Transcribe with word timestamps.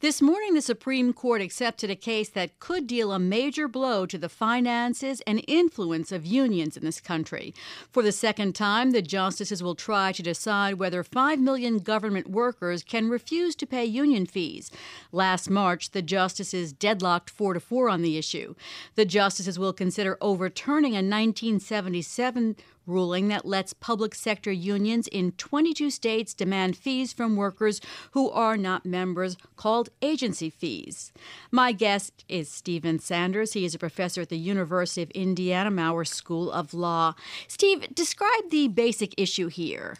This 0.00 0.22
morning, 0.22 0.54
the 0.54 0.62
Supreme 0.62 1.12
Court 1.12 1.42
accepted 1.42 1.90
a 1.90 1.96
case 1.96 2.28
that 2.28 2.60
could 2.60 2.86
deal 2.86 3.10
a 3.10 3.18
major 3.18 3.66
blow 3.66 4.06
to 4.06 4.16
the 4.16 4.28
finances 4.28 5.20
and 5.22 5.42
influence 5.48 6.12
of 6.12 6.24
unions 6.24 6.76
in 6.76 6.84
this 6.84 7.00
country. 7.00 7.52
For 7.90 8.04
the 8.04 8.12
second 8.12 8.54
time, 8.54 8.92
the 8.92 9.02
justices 9.02 9.60
will 9.60 9.74
try 9.74 10.12
to 10.12 10.22
decide 10.22 10.74
whether 10.74 11.02
5 11.02 11.40
million 11.40 11.78
government 11.78 12.30
workers 12.30 12.84
can 12.84 13.08
refuse 13.08 13.56
to 13.56 13.66
pay 13.66 13.84
union 13.84 14.24
fees. 14.24 14.70
Last 15.10 15.50
March, 15.50 15.90
the 15.90 16.00
justices 16.00 16.72
deadlocked 16.72 17.28
4 17.28 17.54
to 17.54 17.60
4 17.60 17.90
on 17.90 18.02
the 18.02 18.16
issue. 18.16 18.54
The 18.94 19.04
justices 19.04 19.58
will 19.58 19.72
consider 19.72 20.16
overturning 20.20 20.92
a 20.92 21.02
1977 21.02 22.54
ruling 22.88 23.28
that 23.28 23.44
lets 23.44 23.72
public 23.72 24.14
sector 24.14 24.50
unions 24.50 25.06
in 25.08 25.32
22 25.32 25.90
states 25.90 26.34
demand 26.34 26.76
fees 26.76 27.12
from 27.12 27.36
workers 27.36 27.80
who 28.12 28.30
are 28.30 28.56
not 28.56 28.86
members 28.86 29.36
called 29.56 29.90
agency 30.02 30.50
fees. 30.50 31.12
My 31.50 31.72
guest 31.72 32.24
is 32.28 32.50
Stephen 32.50 32.98
Sanders. 32.98 33.52
He 33.52 33.64
is 33.64 33.74
a 33.74 33.78
professor 33.78 34.22
at 34.22 34.30
the 34.30 34.38
University 34.38 35.02
of 35.02 35.10
Indiana 35.10 35.70
Maurer 35.70 36.04
School 36.04 36.50
of 36.50 36.74
Law. 36.74 37.14
Steve, 37.46 37.94
describe 37.94 38.50
the 38.50 38.68
basic 38.68 39.14
issue 39.20 39.48
here. 39.48 39.96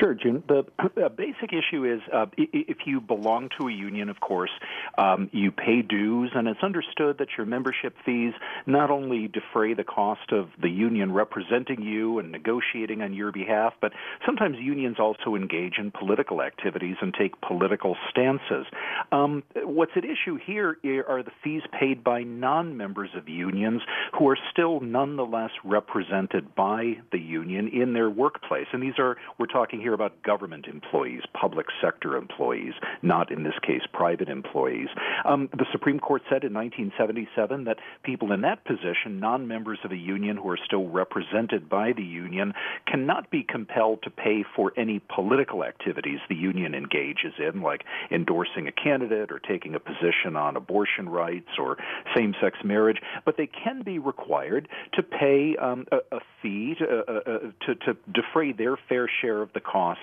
Sure, 0.00 0.14
June. 0.14 0.42
The 0.46 0.64
basic 1.16 1.52
issue 1.52 1.84
is 1.84 2.00
uh, 2.12 2.26
if 2.36 2.78
you 2.86 3.00
belong 3.00 3.48
to 3.58 3.68
a 3.68 3.72
union, 3.72 4.08
of 4.08 4.20
course, 4.20 4.50
um, 4.98 5.30
you 5.32 5.50
pay 5.50 5.82
dues, 5.82 6.32
and 6.34 6.48
it's 6.48 6.62
understood 6.62 7.18
that 7.18 7.28
your 7.36 7.46
membership 7.46 7.94
fees 8.04 8.34
not 8.66 8.90
only 8.90 9.28
defray 9.28 9.74
the 9.74 9.84
cost 9.84 10.32
of 10.32 10.48
the 10.60 10.68
union 10.68 11.12
representing 11.12 11.82
you 11.82 12.18
and 12.18 12.30
negotiating 12.30 13.00
on 13.00 13.14
your 13.14 13.32
behalf, 13.32 13.74
but 13.80 13.92
sometimes 14.26 14.58
unions 14.58 14.96
also 14.98 15.34
engage 15.34 15.74
in 15.78 15.90
political 15.90 16.42
activities 16.42 16.96
and 17.00 17.14
take 17.14 17.40
political 17.40 17.96
stances. 18.10 18.66
Um, 19.12 19.44
what's 19.54 19.92
at 19.96 20.04
issue 20.04 20.38
here 20.44 20.76
are 21.08 21.22
the 21.22 21.30
fees 21.42 21.62
paid 21.78 22.04
by 22.04 22.22
non 22.22 22.76
members 22.76 23.10
of 23.16 23.28
unions 23.28 23.80
who 24.18 24.28
are 24.28 24.38
still 24.50 24.80
nonetheless 24.80 25.50
represented 25.64 26.54
by 26.54 26.98
the 27.12 27.18
union 27.18 27.68
in 27.68 27.94
their 27.94 28.10
workplace. 28.10 28.66
And 28.72 28.82
these 28.82 28.98
are, 28.98 29.16
we're 29.38 29.46
talking 29.46 29.80
here 29.86 29.94
about 29.94 30.20
government 30.24 30.66
employees, 30.66 31.20
public 31.32 31.66
sector 31.80 32.16
employees, 32.16 32.72
not 33.02 33.30
in 33.30 33.44
this 33.44 33.54
case 33.64 33.82
private 33.92 34.28
employees. 34.28 34.88
Um, 35.24 35.48
the 35.52 35.64
Supreme 35.70 36.00
Court 36.00 36.22
said 36.24 36.42
in 36.42 36.52
1977 36.52 37.62
that 37.66 37.76
people 38.02 38.32
in 38.32 38.40
that 38.40 38.64
position, 38.64 39.20
non 39.20 39.46
members 39.46 39.78
of 39.84 39.92
a 39.92 39.96
union 39.96 40.38
who 40.38 40.50
are 40.50 40.58
still 40.66 40.88
represented 40.88 41.68
by 41.68 41.92
the 41.92 42.02
union, 42.02 42.52
cannot 42.90 43.30
be 43.30 43.44
compelled 43.48 44.02
to 44.02 44.10
pay 44.10 44.44
for 44.56 44.72
any 44.76 45.00
political 45.14 45.62
activities 45.62 46.18
the 46.28 46.34
union 46.34 46.74
engages 46.74 47.34
in, 47.38 47.62
like 47.62 47.84
endorsing 48.10 48.66
a 48.66 48.72
candidate 48.72 49.30
or 49.30 49.38
taking 49.38 49.76
a 49.76 49.78
position 49.78 50.34
on 50.34 50.56
abortion 50.56 51.08
rights 51.08 51.50
or 51.60 51.76
same 52.16 52.34
sex 52.42 52.58
marriage, 52.64 52.98
but 53.24 53.36
they 53.36 53.46
can 53.46 53.82
be 53.84 54.00
required 54.00 54.66
to 54.94 55.02
pay 55.04 55.54
um, 55.62 55.86
a, 55.92 55.98
a, 56.16 56.20
fee 56.42 56.74
to, 56.76 56.84
uh, 56.84 57.12
uh 57.12 57.38
to, 57.64 57.74
to 57.76 57.96
defray 58.12 58.50
their 58.50 58.76
fair 58.88 59.08
share 59.22 59.42
of 59.42 59.52
the 59.52 59.60
cost 59.60 59.75
costs 59.76 60.00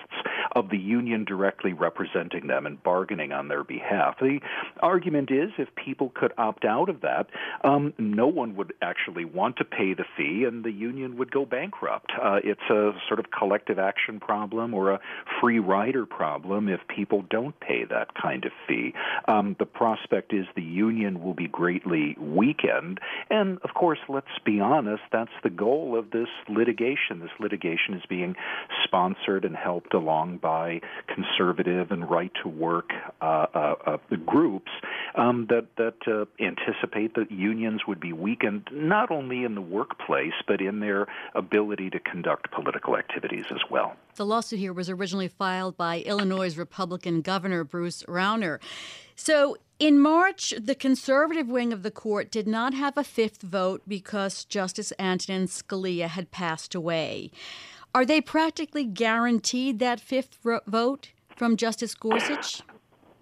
of 0.54 0.70
the 0.70 0.78
union 0.78 1.24
directly 1.24 1.72
representing 1.72 2.46
them 2.46 2.64
and 2.64 2.80
bargaining 2.82 3.32
on 3.32 3.48
their 3.48 3.64
behalf. 3.64 4.14
The 4.20 4.38
argument 4.80 5.32
is 5.32 5.50
if 5.58 5.68
people 5.74 6.12
could 6.14 6.32
opt 6.38 6.64
out 6.64 6.88
of 6.88 7.00
that, 7.00 7.26
um, 7.64 7.92
no 7.98 8.28
one 8.28 8.54
would 8.54 8.72
actually 8.80 9.24
want 9.24 9.56
to 9.56 9.64
pay 9.64 9.94
the 9.94 10.04
fee 10.16 10.44
and 10.46 10.64
the 10.64 10.70
union 10.70 11.16
would 11.16 11.32
go 11.32 11.44
bankrupt. 11.44 12.12
Uh, 12.22 12.38
it's 12.44 12.70
a 12.70 12.92
sort 13.08 13.18
of 13.18 13.26
collective 13.36 13.80
action 13.80 14.20
problem 14.20 14.74
or 14.74 14.92
a 14.92 15.00
free 15.40 15.58
rider 15.58 16.06
problem 16.06 16.68
if 16.68 16.80
people 16.86 17.24
don't 17.28 17.58
pay 17.58 17.84
that 17.90 18.14
kind 18.14 18.44
of 18.44 18.52
fee. 18.68 18.94
Um, 19.26 19.56
the 19.58 19.66
prospect 19.66 20.32
is 20.32 20.46
the 20.54 20.62
union 20.62 21.24
will 21.24 21.34
be 21.34 21.48
greatly 21.48 22.16
weakened. 22.20 23.00
And 23.28 23.58
of 23.64 23.74
course, 23.74 23.98
let's 24.08 24.26
be 24.44 24.60
honest, 24.60 25.02
that's 25.10 25.36
the 25.42 25.50
goal 25.50 25.98
of 25.98 26.12
this 26.12 26.28
litigation. 26.48 27.18
This 27.18 27.34
litigation 27.40 27.94
is 27.94 28.02
being 28.08 28.36
sponsored 28.84 29.44
and 29.44 29.56
helped 29.64 29.94
along 29.94 30.38
by 30.38 30.80
conservative 31.08 31.90
and 31.90 32.10
right 32.10 32.32
to 32.42 32.48
work 32.48 32.90
uh, 33.20 33.46
uh, 33.54 33.74
uh, 33.86 33.96
groups 34.26 34.70
um, 35.14 35.46
that 35.48 35.66
that 35.76 36.26
anticipate 36.40 37.14
that 37.14 37.30
unions 37.30 37.82
would 37.88 38.00
be 38.00 38.12
weakened 38.12 38.68
not 38.72 39.10
only 39.10 39.44
in 39.44 39.54
the 39.54 39.60
workplace 39.60 40.34
but 40.46 40.60
in 40.60 40.80
their 40.80 41.06
ability 41.34 41.88
to 41.90 41.98
conduct 42.00 42.50
political 42.52 42.96
activities 42.96 43.46
as 43.50 43.60
well. 43.70 43.96
The 44.16 44.26
lawsuit 44.26 44.58
here 44.58 44.72
was 44.72 44.90
originally 44.90 45.28
filed 45.28 45.76
by 45.76 46.00
Illinois 46.00 46.56
Republican 46.56 47.20
Governor 47.20 47.64
Bruce 47.64 48.02
Rauner. 48.04 48.60
So, 49.16 49.56
in 49.80 49.98
March, 49.98 50.54
the 50.56 50.74
conservative 50.74 51.48
wing 51.48 51.72
of 51.72 51.82
the 51.82 51.90
court 51.90 52.30
did 52.30 52.46
not 52.46 52.74
have 52.74 52.96
a 52.96 53.02
fifth 53.02 53.42
vote 53.42 53.82
because 53.88 54.44
Justice 54.44 54.92
Antonin 54.98 55.46
Scalia 55.46 56.06
had 56.06 56.30
passed 56.30 56.76
away. 56.76 57.32
Are 57.94 58.04
they 58.04 58.20
practically 58.20 58.82
guaranteed 58.82 59.78
that 59.78 60.00
fifth 60.00 60.38
vote 60.66 61.12
from 61.36 61.56
Justice 61.56 61.94
Gorsuch? 61.94 62.60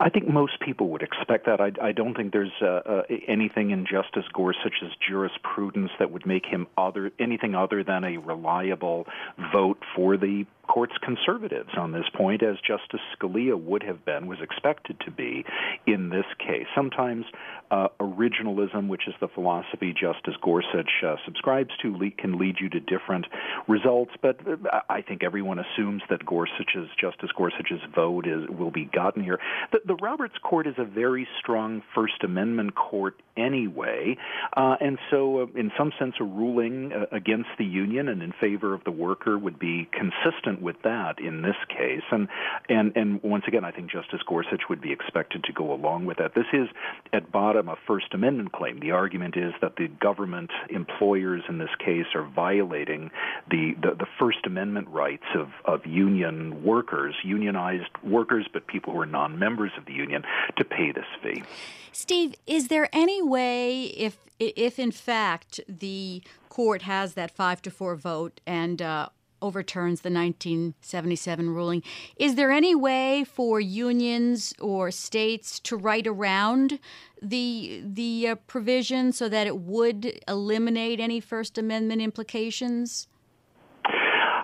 I 0.02 0.08
think 0.08 0.26
most 0.28 0.58
people 0.58 0.88
would 0.88 1.02
expect 1.02 1.46
that. 1.46 1.60
I, 1.60 1.70
I 1.80 1.92
don't 1.92 2.16
think 2.16 2.32
there's 2.32 2.50
uh, 2.60 2.66
uh, 2.66 3.02
anything 3.28 3.70
in 3.70 3.86
Justice 3.86 4.24
Gorsuch's 4.32 4.96
jurisprudence 5.08 5.92
that 6.00 6.10
would 6.10 6.26
make 6.26 6.44
him 6.44 6.66
other 6.76 7.12
anything 7.20 7.54
other 7.54 7.84
than 7.84 8.02
a 8.02 8.16
reliable 8.16 9.06
vote 9.52 9.78
for 9.94 10.16
the 10.16 10.44
court's 10.66 10.94
conservatives 11.02 11.70
on 11.76 11.92
this 11.92 12.06
point, 12.14 12.42
as 12.42 12.56
Justice 12.66 13.00
Scalia 13.14 13.60
would 13.60 13.82
have 13.82 14.04
been, 14.04 14.26
was 14.26 14.38
expected 14.40 14.98
to 15.04 15.10
be 15.10 15.44
in 15.86 16.08
this 16.08 16.24
case. 16.38 16.66
Sometimes 16.74 17.24
uh, 17.70 17.88
originalism, 18.00 18.88
which 18.88 19.06
is 19.06 19.14
the 19.20 19.28
philosophy 19.28 19.92
Justice 19.92 20.34
Gorsuch 20.42 20.90
uh, 21.06 21.16
subscribes 21.24 21.70
to, 21.82 21.96
le- 21.96 22.10
can 22.10 22.38
lead 22.38 22.56
you 22.60 22.68
to 22.70 22.80
different 22.80 23.26
results. 23.68 24.12
But 24.20 24.38
uh, 24.46 24.80
I 24.88 25.02
think 25.02 25.22
everyone 25.22 25.58
assumes 25.58 26.02
that 26.10 26.24
Gorsuch's 26.24 26.88
Justice 26.98 27.30
Gorsuch's 27.36 27.82
vote 27.94 28.26
is 28.26 28.48
will 28.48 28.70
be 28.70 28.86
gotten 28.86 29.22
here. 29.22 29.38
The, 29.72 29.80
the 29.84 29.91
Roberts 30.00 30.34
Court 30.42 30.66
is 30.66 30.74
a 30.78 30.84
very 30.84 31.26
strong 31.38 31.82
First 31.94 32.24
Amendment 32.24 32.74
court 32.74 33.20
anyway, 33.36 34.16
uh, 34.56 34.76
and 34.80 34.98
so 35.10 35.42
uh, 35.42 35.46
in 35.58 35.72
some 35.76 35.92
sense, 35.98 36.14
a 36.20 36.24
ruling 36.24 36.92
uh, 36.92 37.06
against 37.10 37.48
the 37.58 37.64
union 37.64 38.08
and 38.08 38.22
in 38.22 38.32
favor 38.40 38.74
of 38.74 38.84
the 38.84 38.90
worker 38.90 39.38
would 39.38 39.58
be 39.58 39.88
consistent 39.92 40.60
with 40.62 40.76
that 40.84 41.18
in 41.18 41.42
this 41.42 41.56
case. 41.68 42.02
And 42.10 42.28
and 42.68 42.92
and 42.96 43.22
once 43.22 43.44
again, 43.46 43.64
I 43.64 43.70
think 43.70 43.90
Justice 43.90 44.20
Gorsuch 44.26 44.62
would 44.68 44.80
be 44.80 44.92
expected 44.92 45.44
to 45.44 45.52
go 45.52 45.72
along 45.72 46.04
with 46.06 46.18
that. 46.18 46.34
This 46.34 46.46
is 46.52 46.68
at 47.12 47.32
bottom 47.32 47.68
a 47.68 47.76
First 47.86 48.12
Amendment 48.12 48.52
claim. 48.52 48.80
The 48.80 48.92
argument 48.92 49.36
is 49.36 49.52
that 49.60 49.76
the 49.76 49.88
government 49.88 50.50
employers 50.70 51.42
in 51.48 51.58
this 51.58 51.74
case 51.78 52.06
are 52.14 52.28
violating 52.28 53.10
the 53.50 53.72
the, 53.80 53.94
the 53.94 54.06
First 54.18 54.46
Amendment 54.46 54.88
rights 54.88 55.26
of 55.34 55.48
of 55.64 55.86
union 55.86 56.62
workers, 56.64 57.14
unionized 57.24 57.90
workers, 58.04 58.46
but 58.52 58.66
people 58.66 58.92
who 58.92 59.00
are 59.00 59.06
non-members 59.06 59.70
of 59.78 59.81
the 59.86 59.92
union 59.92 60.22
to 60.56 60.64
pay 60.64 60.92
this 60.92 61.06
fee. 61.22 61.42
Steve, 61.92 62.34
is 62.46 62.68
there 62.68 62.88
any 62.92 63.22
way 63.22 63.84
if 63.84 64.18
if 64.38 64.78
in 64.78 64.90
fact 64.90 65.60
the 65.68 66.22
court 66.48 66.82
has 66.82 67.14
that 67.14 67.30
five 67.30 67.62
to 67.62 67.70
four 67.70 67.94
vote 67.96 68.40
and 68.46 68.82
uh, 68.82 69.08
overturns 69.42 70.00
the 70.00 70.10
1977 70.10 71.50
ruling. 71.50 71.82
Is 72.16 72.36
there 72.36 72.52
any 72.52 72.74
way 72.74 73.24
for 73.24 73.60
unions 73.60 74.54
or 74.60 74.90
states 74.90 75.58
to 75.60 75.76
write 75.76 76.06
around 76.06 76.78
the 77.20 77.82
the 77.84 78.28
uh, 78.28 78.34
provision 78.46 79.12
so 79.12 79.28
that 79.28 79.46
it 79.46 79.58
would 79.58 80.20
eliminate 80.28 81.00
any 81.00 81.20
First 81.20 81.58
Amendment 81.58 82.00
implications? 82.00 83.08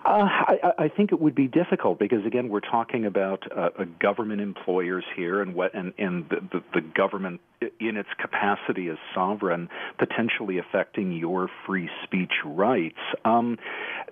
Uh, 0.09 0.25
I, 0.25 0.73
I, 0.79 0.89
think 0.89 1.13
it 1.13 1.21
would 1.21 1.35
be 1.35 1.49
difficult 1.49 1.99
because 1.99 2.25
again, 2.25 2.49
we're 2.49 2.61
talking 2.61 3.05
about 3.05 3.43
uh, 3.55 3.69
government 4.01 4.41
employers 4.41 5.05
here, 5.15 5.43
and 5.43 5.55
what 5.55 5.75
and, 5.75 5.93
and 5.99 6.27
the, 6.31 6.37
the, 6.51 6.65
the, 6.73 6.81
government 6.81 7.43
in 7.79 7.99
its 7.99 8.09
capacity 8.19 8.89
as 8.89 8.97
sovereign 9.15 9.69
potentially 9.99 10.57
affecting 10.57 11.13
your 11.13 11.51
free 11.67 11.91
speech 12.05 12.33
rights. 12.43 12.97
Um, 13.27 13.59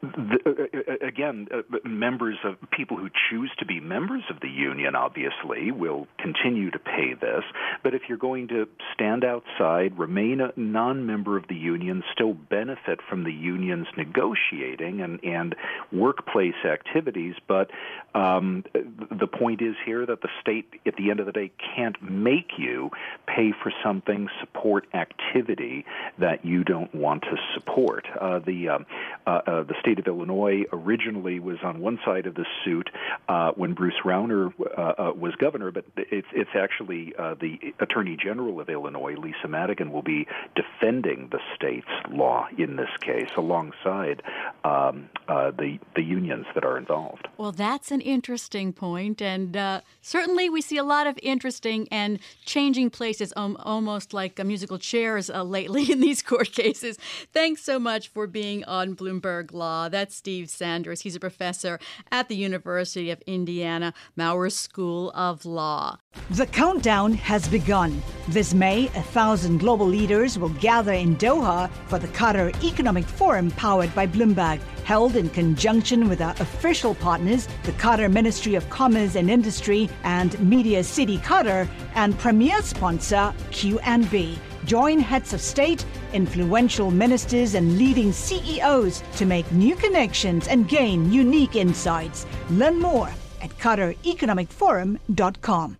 the, 0.02 0.38
uh, 0.46 0.93
uh, 0.93 1.06
again, 1.06 1.48
uh, 1.52 1.62
members 1.84 2.37
of 2.44 2.56
people 2.70 2.96
who 2.96 3.08
choose 3.31 3.50
to 3.58 3.66
be 3.66 3.81
members 3.81 4.22
of 4.31 4.40
the 4.40 4.48
union 4.48 4.94
obviously 4.94 5.70
will 5.70 6.06
continue 6.19 6.70
to 6.70 6.78
pay 6.78 7.14
this, 7.14 7.44
but 7.82 7.94
if 7.94 8.02
you're 8.08 8.19
going 8.19 8.48
to 8.48 8.69
stand 8.94 9.25
outside, 9.25 9.98
remain 9.98 10.40
a 10.40 10.52
non-member 10.56 11.37
of 11.37 11.46
the 11.48 11.54
union, 11.54 12.02
still 12.12 12.34
benefit 12.34 13.00
from 13.08 13.25
the 13.25 13.32
union's 13.32 13.87
negotiating 13.96 15.00
and 15.00 15.22
and 15.25 15.54
workplace 15.93 16.54
activities, 16.64 17.34
but 17.46 17.70
um, 18.14 18.64
the 18.72 19.26
point 19.26 19.60
is 19.62 19.75
here 19.84 20.06
that 20.06 20.22
the 20.22 20.28
state, 20.40 20.66
at 20.87 20.96
the 20.96 21.10
end 21.10 21.20
of 21.20 21.26
the 21.26 21.32
day, 21.32 21.50
can't 21.75 22.00
make 22.02 22.52
you 22.58 22.90
pay 23.26 23.52
for 23.62 23.72
something, 23.84 24.28
support 24.40 24.87
activity 24.94 25.84
that 26.19 26.44
you 26.44 26.64
don't 26.64 26.94
want 26.94 27.22
to 27.22 27.37
support. 27.54 28.06
Uh, 28.19 28.38
the 28.38 28.69
um, 28.69 28.87
uh, 29.26 29.40
uh, 29.46 29.62
the 29.64 29.75
state 29.86 29.98
of 30.00 30.06
Illinois 30.06 30.64
originally 30.72 31.38
was 31.38 31.58
on 31.62 31.80
one 31.80 31.98
side 32.04 32.26
of 32.26 32.34
the 32.34 32.44
suit 32.64 32.90
uh, 33.28 33.52
when 33.52 33.72
Bruce 33.72 33.94
Rauner 34.04 34.52
uh, 34.58 34.80
uh, 34.80 35.12
was 35.12 35.34
governor, 35.36 35.70
but 35.70 35.84
it's 35.96 36.26
it's 36.32 36.50
actually 36.54 37.12
the 37.16 37.58
Attorney 37.78 38.16
General 38.16 38.60
of 38.60 38.68
Illinois, 38.68 39.14
Lisa 39.16 39.48
Madigan, 39.48 39.92
will 39.92 40.02
be 40.02 40.26
defending 40.54 41.28
the 41.30 41.38
state's 41.54 41.86
law 42.10 42.46
in 42.58 42.76
this 42.76 42.88
case 43.00 43.30
alongside 43.36 44.22
um, 44.64 45.08
the 45.28 45.78
the 45.94 46.02
unions 46.02 46.46
that 46.54 46.64
are 46.64 46.76
involved. 46.76 47.28
Well, 47.36 47.52
that's 47.52 47.90
an 47.90 48.00
interesting 48.00 48.72
point, 48.72 49.20
and 49.22 49.56
uh, 49.56 49.80
certainly 50.00 50.48
we 50.48 50.62
see 50.62 50.78
a 50.78 50.84
lot 50.84 51.06
of 51.06 51.18
interesting 51.22 51.86
and 51.90 52.18
changing 52.44 52.90
places, 52.90 53.32
um, 53.36 53.56
almost 53.60 54.14
like 54.14 54.40
uh, 54.40 54.44
musical 54.44 54.78
chairs 54.78 55.28
uh, 55.30 55.42
lately 55.42 55.90
in 55.92 56.00
these 56.00 56.22
court 56.22 56.52
cases. 56.62 56.96
Thanks 57.32 57.62
so 57.62 57.78
much 57.78 58.08
for 58.08 58.26
being 58.26 58.64
on 58.64 58.96
Bloomberg 58.96 59.52
Law. 59.52 59.75
That's 59.90 60.17
Steve 60.17 60.49
Sanders. 60.50 61.02
He's 61.02 61.17
a 61.17 61.20
professor 61.20 61.78
at 62.11 62.28
the 62.28 62.37
University 62.37 63.11
of 63.11 63.20
Indiana 63.26 63.93
Maurer 64.17 64.50
School 64.50 65.11
of 65.12 65.44
Law. 65.44 65.99
The 66.31 66.46
countdown 66.46 67.12
has 67.14 67.46
begun. 67.49 68.02
This 68.28 68.55
May, 68.55 68.87
a 68.87 69.02
thousand 69.02 69.58
global 69.58 69.87
leaders 69.87 70.38
will 70.38 70.55
gather 70.61 70.93
in 70.93 71.17
Doha 71.17 71.70
for 71.88 71.99
the 71.99 72.08
Qatar 72.08 72.49
Economic 72.64 73.05
Forum 73.05 73.50
powered 73.52 73.94
by 73.94 74.06
Bloomberg, 74.06 74.61
held 74.84 75.17
in 75.17 75.28
conjunction 75.31 76.08
with 76.08 76.20
our 76.20 76.34
official 76.40 76.94
partners, 76.94 77.46
the 77.64 77.73
Qatar 77.73 78.11
Ministry 78.11 78.55
of 78.55 78.69
Commerce 78.70 79.14
and 79.14 79.31
Industry 79.31 79.90
and 80.05 80.38
Media 80.40 80.82
City 80.82 81.19
Qatar, 81.19 81.69
and 81.94 82.19
premier 82.19 82.61
sponsor 82.62 83.32
QNB. 83.50 84.38
Join 84.64 84.99
heads 84.99 85.32
of 85.32 85.40
state, 85.40 85.84
influential 86.12 86.90
ministers, 86.90 87.54
and 87.54 87.78
leading 87.78 88.12
CEOs 88.12 89.02
to 89.16 89.26
make 89.26 89.50
new 89.52 89.76
connections 89.76 90.48
and 90.48 90.68
gain 90.68 91.12
unique 91.12 91.54
insights. 91.56 92.26
Learn 92.50 92.80
more 92.80 93.08
at 93.40 93.50
QatarEconomicForum.com. 93.58 95.76